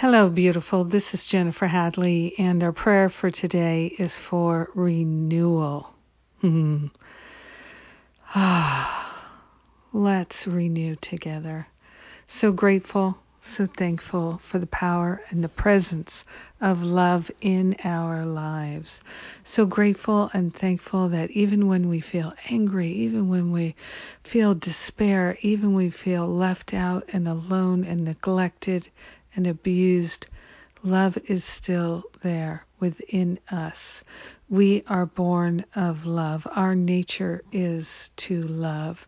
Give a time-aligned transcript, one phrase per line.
[0.00, 0.84] Hello, beautiful.
[0.84, 5.92] This is Jennifer Hadley, and our prayer for today is for renewal.
[6.40, 6.86] Hmm.
[9.92, 11.66] Let's renew together.
[12.26, 16.24] So grateful, so thankful for the power and the presence
[16.62, 19.02] of love in our lives.
[19.42, 23.74] So grateful and thankful that even when we feel angry, even when we
[24.24, 28.88] feel despair, even when we feel left out and alone and neglected
[29.36, 30.26] and abused,
[30.82, 34.02] love is still there within us.
[34.48, 36.44] We are born of love.
[36.50, 39.06] Our nature is to love.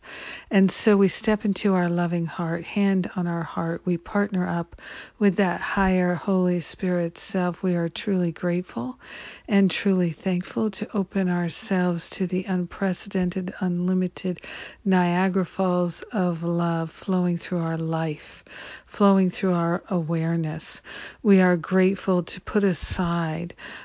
[0.52, 3.82] And so we step into our loving heart, hand on our heart.
[3.84, 4.80] We partner up
[5.18, 7.60] with that higher Holy Spirit self.
[7.60, 9.00] We are truly grateful
[9.48, 14.38] and truly thankful to open ourselves to the unprecedented, unlimited
[14.84, 18.44] Niagara Falls of love flowing through our life,
[18.86, 20.82] flowing through our awareness.
[21.20, 23.01] We are grateful to put aside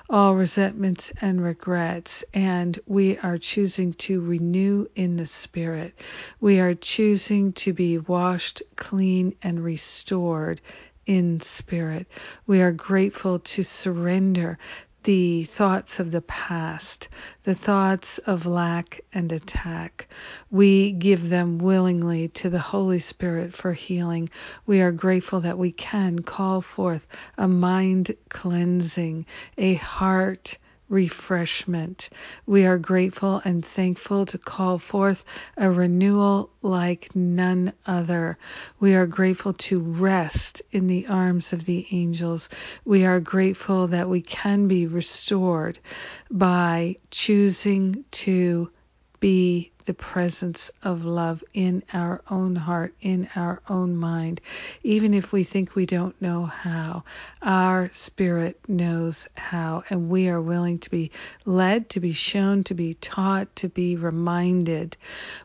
[0.09, 5.93] all resentments and regrets, and we are choosing to renew in the Spirit.
[6.39, 10.61] We are choosing to be washed, clean, and restored
[11.07, 12.05] in spirit.
[12.45, 14.59] We are grateful to surrender
[15.08, 17.08] the thoughts of the past,
[17.44, 20.09] the thoughts of lack and attack.
[20.52, 24.30] We give them willingly to the Holy Spirit for healing.
[24.66, 29.25] We are grateful that we can call forth a mind cleansing,
[29.58, 30.58] a heart
[30.89, 32.09] refreshment.
[32.45, 35.25] We are grateful and thankful to call forth
[35.57, 38.38] a renewal like none other.
[38.80, 42.49] We are grateful to rest in the arms of the angels.
[42.85, 45.80] We are grateful that we can be restored
[46.31, 48.69] by choosing to
[49.19, 54.41] be the presence of love in our own heart, in our own mind.
[54.83, 57.03] Even if we think we don't know how,
[57.41, 61.09] our spirit knows how, and we are willing to be
[61.45, 64.98] led, to be shown, to be taught, to be reminded.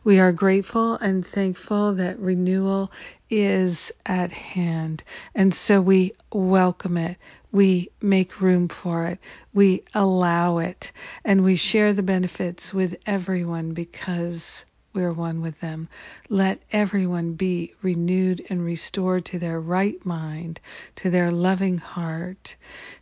[0.03, 2.91] We are grateful and thankful that renewal
[3.33, 5.03] is at hand.
[5.33, 7.17] And so we welcome it.
[7.51, 9.19] We make room for it.
[9.55, 10.91] We allow it.
[11.25, 15.89] And we share the benefits with everyone because we're one with them.
[16.29, 20.59] Let everyone be renewed and restored to their right mind,
[20.97, 22.55] to their loving heart,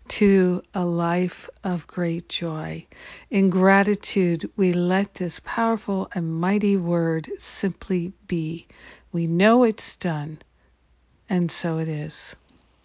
[0.08, 2.86] to a life of great joy.
[3.30, 8.68] In gratitude, we let this powerful and mighty word simply be.
[9.12, 10.40] We know it's done,
[11.30, 12.36] and so it is.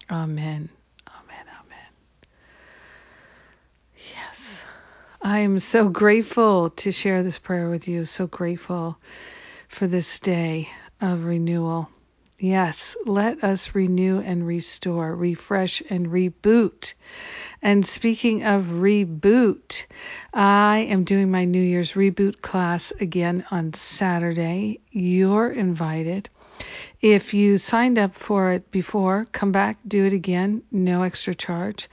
[0.09, 0.69] Amen.
[1.07, 1.45] Amen.
[1.61, 1.89] Amen.
[4.15, 4.65] Yes.
[5.21, 8.05] I am so grateful to share this prayer with you.
[8.05, 8.97] So grateful
[9.69, 10.69] for this day
[11.01, 11.89] of renewal.
[12.39, 16.93] Yes, let us renew and restore, refresh and reboot.
[17.61, 19.85] And speaking of reboot,
[20.33, 24.79] I am doing my New Year's reboot class again on Saturday.
[24.91, 26.29] You're invited.
[27.01, 31.87] If you signed up for it before, come back, do it again, no extra charge.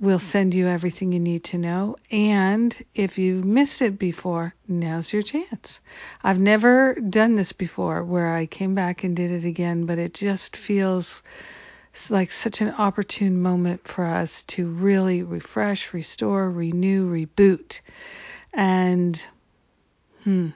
[0.00, 1.96] We'll send you everything you need to know.
[2.10, 5.78] And if you've missed it before, now's your chance.
[6.24, 10.14] I've never done this before where I came back and did it again, but it
[10.14, 11.22] just feels
[12.10, 17.80] like such an opportune moment for us to really refresh, restore, renew, reboot.
[18.52, 19.28] And,
[20.24, 20.50] hmm.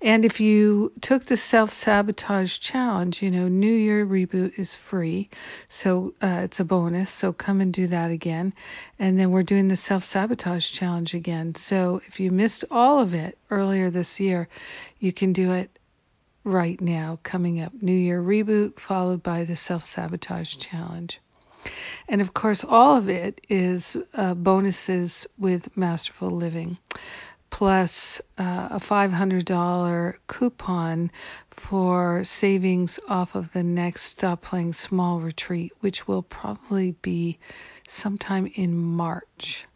[0.00, 5.30] And if you took the self sabotage challenge, you know, New Year reboot is free.
[5.68, 7.10] So uh, it's a bonus.
[7.10, 8.52] So come and do that again.
[8.98, 11.54] And then we're doing the self sabotage challenge again.
[11.54, 14.48] So if you missed all of it earlier this year,
[14.98, 15.70] you can do it
[16.44, 17.72] right now, coming up.
[17.80, 21.20] New Year reboot followed by the self sabotage challenge.
[22.08, 26.78] And of course, all of it is uh, bonuses with Masterful Living
[27.52, 31.10] plus uh, a $500 coupon
[31.50, 37.38] for savings off of the next Stop Playing Small retreat, which will probably be
[37.86, 39.66] sometime in March.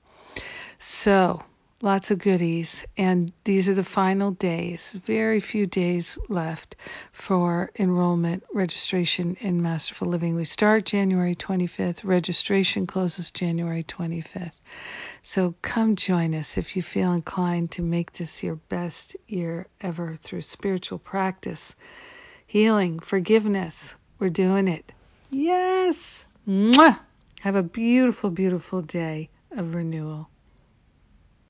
[0.79, 1.43] So,
[1.83, 6.75] lots of goodies, and these are the final days, very few days left
[7.13, 10.35] for enrollment registration in Masterful Living.
[10.35, 14.53] We start January 25th, registration closes January 25th.
[15.23, 20.17] So come join us if you feel inclined to make this your best year ever
[20.23, 21.75] through spiritual practice,
[22.47, 23.95] healing, forgiveness.
[24.19, 24.93] We're doing it.
[25.31, 26.25] Yes.
[26.49, 26.99] Mwah!
[27.41, 30.31] Have a beautiful, beautiful day of renewal.